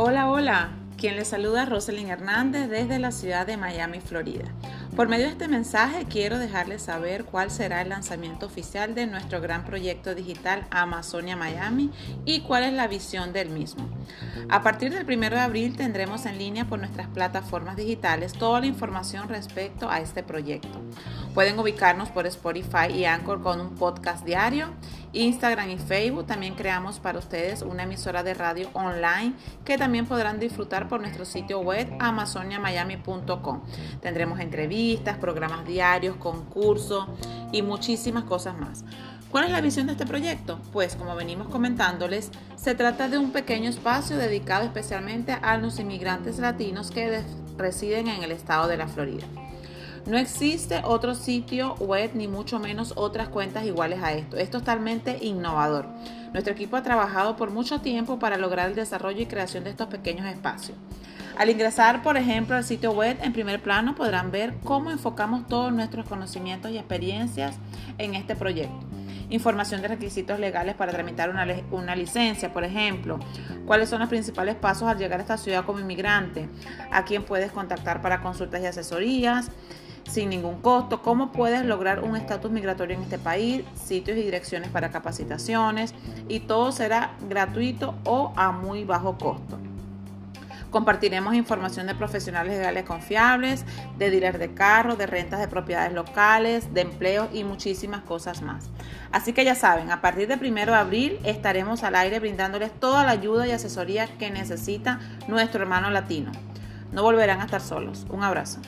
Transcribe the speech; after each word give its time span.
Hola, 0.00 0.68
quien 0.96 1.16
les 1.16 1.26
saluda 1.26 1.64
Roselyn 1.64 2.08
Hernández 2.08 2.70
desde 2.70 3.00
la 3.00 3.10
ciudad 3.10 3.48
de 3.48 3.56
Miami, 3.56 3.98
Florida. 3.98 4.44
Por 4.94 5.08
medio 5.08 5.24
de 5.24 5.32
este 5.32 5.48
mensaje 5.48 6.06
quiero 6.08 6.38
dejarles 6.38 6.82
saber 6.82 7.24
cuál 7.24 7.50
será 7.50 7.82
el 7.82 7.88
lanzamiento 7.88 8.46
oficial 8.46 8.94
de 8.94 9.08
nuestro 9.08 9.40
gran 9.40 9.64
proyecto 9.64 10.14
digital 10.14 10.68
Amazonia 10.70 11.34
Miami 11.36 11.90
y 12.24 12.42
cuál 12.42 12.62
es 12.62 12.74
la 12.74 12.86
visión 12.86 13.32
del 13.32 13.50
mismo. 13.50 13.88
A 14.48 14.62
partir 14.62 14.92
del 14.92 15.04
1 15.04 15.30
de 15.30 15.40
abril 15.40 15.76
tendremos 15.76 16.26
en 16.26 16.38
línea 16.38 16.64
por 16.64 16.78
nuestras 16.78 17.08
plataformas 17.08 17.74
digitales 17.74 18.34
toda 18.34 18.60
la 18.60 18.66
información 18.66 19.28
respecto 19.28 19.90
a 19.90 19.98
este 19.98 20.22
proyecto. 20.22 20.80
Pueden 21.34 21.58
ubicarnos 21.58 22.08
por 22.10 22.24
Spotify 22.26 22.92
y 22.94 23.04
Anchor 23.04 23.42
con 23.42 23.60
un 23.60 23.74
podcast 23.74 24.24
diario, 24.24 24.68
Instagram 25.12 25.70
y 25.70 25.78
Facebook. 25.78 26.26
También 26.26 26.54
creamos 26.54 26.98
para 26.98 27.18
ustedes 27.18 27.62
una 27.62 27.84
emisora 27.84 28.22
de 28.22 28.34
radio 28.34 28.70
online 28.72 29.34
que 29.64 29.78
también 29.78 30.06
podrán 30.06 30.38
disfrutar 30.38 30.88
por 30.88 31.00
nuestro 31.00 31.24
sitio 31.24 31.60
web 31.60 31.88
amazoniamiami.com. 31.98 33.62
Tendremos 34.00 34.40
entrevistas, 34.40 35.18
programas 35.18 35.66
diarios, 35.66 36.16
concursos 36.16 37.06
y 37.52 37.62
muchísimas 37.62 38.24
cosas 38.24 38.56
más. 38.58 38.84
¿Cuál 39.30 39.44
es 39.44 39.50
la 39.50 39.60
visión 39.60 39.86
de 39.86 39.92
este 39.92 40.06
proyecto? 40.06 40.58
Pues 40.72 40.96
como 40.96 41.14
venimos 41.14 41.48
comentándoles, 41.48 42.30
se 42.56 42.74
trata 42.74 43.08
de 43.08 43.18
un 43.18 43.30
pequeño 43.30 43.68
espacio 43.68 44.16
dedicado 44.16 44.64
especialmente 44.64 45.32
a 45.32 45.58
los 45.58 45.78
inmigrantes 45.78 46.38
latinos 46.38 46.90
que 46.90 47.22
residen 47.58 48.08
en 48.08 48.22
el 48.22 48.32
estado 48.32 48.68
de 48.68 48.78
la 48.78 48.88
Florida. 48.88 49.26
No 50.08 50.16
existe 50.16 50.80
otro 50.84 51.14
sitio 51.14 51.74
web 51.74 52.12
ni 52.14 52.28
mucho 52.28 52.58
menos 52.58 52.94
otras 52.96 53.28
cuentas 53.28 53.66
iguales 53.66 54.02
a 54.02 54.14
esto. 54.14 54.38
Es 54.38 54.48
totalmente 54.48 55.18
innovador. 55.20 55.84
Nuestro 56.32 56.54
equipo 56.54 56.78
ha 56.78 56.82
trabajado 56.82 57.36
por 57.36 57.50
mucho 57.50 57.82
tiempo 57.82 58.18
para 58.18 58.38
lograr 58.38 58.70
el 58.70 58.74
desarrollo 58.74 59.20
y 59.20 59.26
creación 59.26 59.64
de 59.64 59.70
estos 59.70 59.88
pequeños 59.88 60.26
espacios. 60.26 60.78
Al 61.36 61.50
ingresar, 61.50 62.02
por 62.02 62.16
ejemplo, 62.16 62.56
al 62.56 62.64
sitio 62.64 62.92
web 62.92 63.18
en 63.20 63.34
primer 63.34 63.60
plano 63.60 63.94
podrán 63.94 64.30
ver 64.30 64.54
cómo 64.64 64.90
enfocamos 64.90 65.46
todos 65.46 65.74
nuestros 65.74 66.08
conocimientos 66.08 66.70
y 66.70 66.78
experiencias 66.78 67.56
en 67.98 68.14
este 68.14 68.34
proyecto. 68.34 68.86
Información 69.30 69.82
de 69.82 69.88
requisitos 69.88 70.38
legales 70.40 70.74
para 70.74 70.92
tramitar 70.92 71.30
una, 71.30 71.46
una, 71.70 71.94
licencia, 71.94 72.52
por 72.52 72.64
ejemplo. 72.64 73.18
Cuáles 73.66 73.88
son 73.88 74.00
los 74.00 74.08
principales 74.08 74.54
pasos 74.54 74.88
al 74.88 74.98
llegar 74.98 75.18
a 75.20 75.22
esta 75.22 75.36
ciudad 75.36 75.64
como 75.64 75.80
inmigrante. 75.80 76.48
A 76.90 77.04
quién 77.04 77.24
puedes 77.24 77.52
contactar 77.52 78.00
para 78.00 78.20
consultas 78.20 78.62
y 78.62 78.66
asesorías 78.66 79.50
sin 80.08 80.30
ningún 80.30 80.60
costo, 80.60 81.02
cómo 81.02 81.32
puedes 81.32 81.64
lograr 81.64 82.02
un 82.02 82.16
estatus 82.16 82.50
migratorio 82.50 82.96
en 82.96 83.02
este 83.02 83.18
país, 83.18 83.62
sitios 83.74 84.16
y 84.16 84.22
direcciones 84.22 84.70
para 84.70 84.90
capacitaciones 84.90 85.94
y 86.28 86.40
todo 86.40 86.72
será 86.72 87.12
gratuito 87.28 87.94
o 88.04 88.32
a 88.36 88.50
muy 88.50 88.84
bajo 88.84 89.18
costo. 89.18 89.57
Compartiremos 90.70 91.34
información 91.34 91.86
de 91.86 91.94
profesionales 91.94 92.56
legales 92.56 92.84
confiables, 92.84 93.64
de 93.96 94.10
dealers 94.10 94.38
de 94.38 94.52
carros, 94.54 94.98
de 94.98 95.06
rentas 95.06 95.40
de 95.40 95.48
propiedades 95.48 95.92
locales, 95.92 96.72
de 96.74 96.82
empleos 96.82 97.28
y 97.32 97.44
muchísimas 97.44 98.02
cosas 98.02 98.42
más. 98.42 98.70
Así 99.10 99.32
que 99.32 99.44
ya 99.44 99.54
saben, 99.54 99.90
a 99.90 100.00
partir 100.00 100.28
del 100.28 100.38
1 100.40 100.66
de 100.66 100.74
abril 100.74 101.18
estaremos 101.24 101.82
al 101.82 101.94
aire 101.94 102.20
brindándoles 102.20 102.72
toda 102.78 103.04
la 103.04 103.12
ayuda 103.12 103.46
y 103.46 103.52
asesoría 103.52 104.06
que 104.18 104.30
necesita 104.30 105.00
nuestro 105.26 105.62
hermano 105.62 105.90
latino. 105.90 106.32
No 106.92 107.02
volverán 107.02 107.40
a 107.40 107.44
estar 107.44 107.60
solos. 107.60 108.06
Un 108.10 108.22
abrazo. 108.22 108.60